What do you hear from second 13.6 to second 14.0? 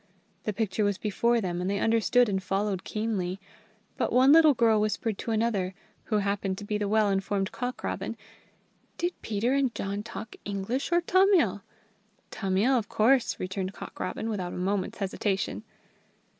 Cock